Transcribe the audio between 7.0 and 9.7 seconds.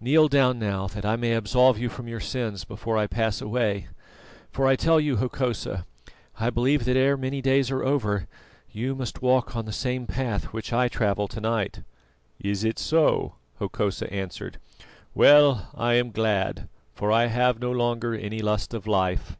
many days are over you must walk on